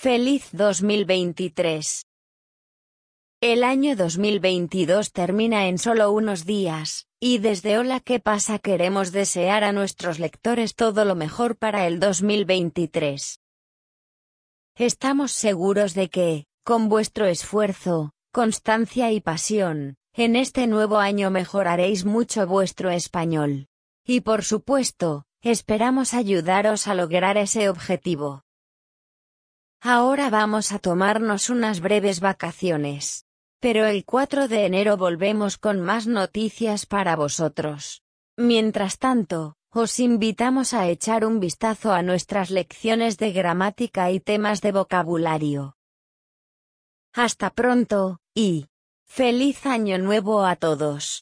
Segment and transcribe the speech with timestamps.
[0.00, 2.06] Feliz 2023.
[3.40, 8.60] El año 2022 termina en solo unos días, y desde Hola ¿qué pasa?
[8.60, 13.40] queremos desear a nuestros lectores todo lo mejor para el 2023.
[14.76, 22.04] Estamos seguros de que, con vuestro esfuerzo, constancia y pasión, en este nuevo año mejoraréis
[22.04, 23.66] mucho vuestro español.
[24.06, 28.44] Y por supuesto, esperamos ayudaros a lograr ese objetivo.
[29.80, 33.24] Ahora vamos a tomarnos unas breves vacaciones.
[33.60, 38.02] Pero el 4 de enero volvemos con más noticias para vosotros.
[38.36, 44.60] Mientras tanto, os invitamos a echar un vistazo a nuestras lecciones de gramática y temas
[44.60, 45.76] de vocabulario.
[47.12, 48.66] Hasta pronto, y
[49.06, 51.16] ¡Feliz Año Nuevo a todos!